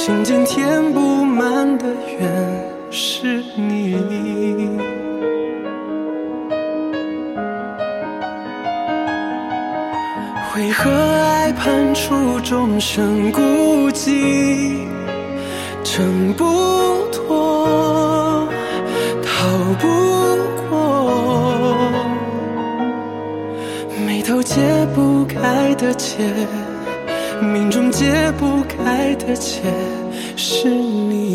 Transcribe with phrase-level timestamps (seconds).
[0.00, 1.84] 心间填不满的
[2.20, 3.96] 缘，是你。
[10.54, 14.86] 为何爱判处众生孤寂，
[15.82, 16.44] 挣不
[17.10, 18.48] 脱，
[19.20, 19.48] 逃
[19.80, 19.88] 不
[20.70, 21.74] 过，
[24.06, 24.60] 眉头解
[24.94, 26.16] 不开的结，
[27.42, 29.62] 命中解不开的结，
[30.36, 31.27] 是你。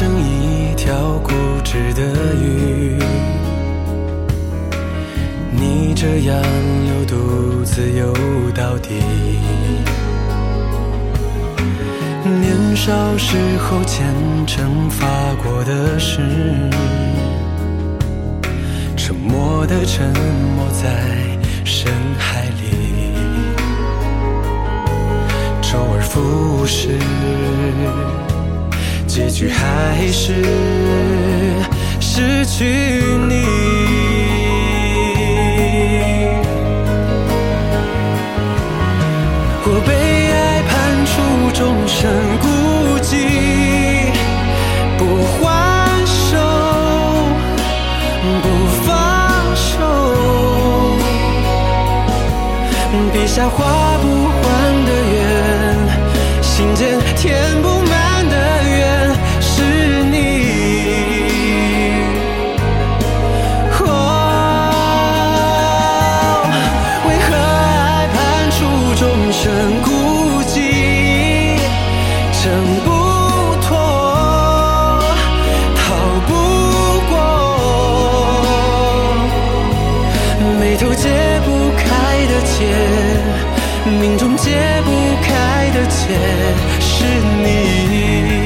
[0.00, 1.30] 化身一条固
[1.62, 2.96] 执的鱼，
[5.52, 6.42] 逆着洋
[6.86, 8.10] 流独自游
[8.54, 8.94] 到底。
[12.24, 14.06] 年少时候虔
[14.46, 15.06] 诚发
[15.42, 16.22] 过的誓，
[18.96, 20.08] 沉默的沉
[20.56, 20.88] 没在
[21.62, 23.12] 深海里，
[25.60, 26.98] 周而复始。
[29.40, 30.34] 结局还是
[31.98, 32.62] 失去
[33.26, 33.46] 你。
[39.64, 39.90] 我被
[40.30, 40.70] 爱判
[41.06, 41.12] 处
[41.54, 41.58] 终
[41.88, 41.96] 身
[42.42, 42.46] 孤
[43.00, 43.08] 寂，
[44.98, 45.48] 不还
[46.04, 46.36] 手，
[48.42, 48.46] 不
[48.84, 48.92] 放
[49.56, 49.72] 手，
[53.10, 53.96] 笔下画
[69.40, 69.88] 处终身孤
[70.42, 71.56] 寂，
[72.42, 72.44] 挣
[72.84, 72.88] 不
[73.62, 73.68] 脱，
[75.74, 75.80] 逃
[76.26, 76.30] 不
[77.08, 77.12] 过，
[80.60, 81.08] 眉头解
[81.46, 81.48] 不
[81.78, 81.84] 开
[82.26, 82.58] 的结，
[83.98, 84.50] 命中解
[84.84, 84.90] 不
[85.22, 85.98] 开的结，
[86.80, 87.04] 是
[87.42, 88.39] 你。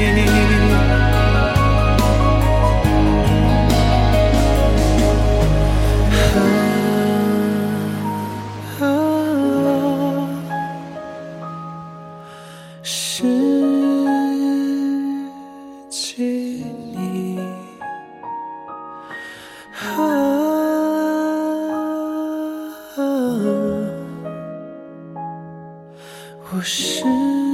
[26.55, 27.44] 不是。